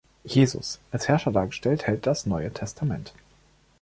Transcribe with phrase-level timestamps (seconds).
[0.25, 3.13] Jesus, als Herrscher dargestellt, hält das Neue Testament.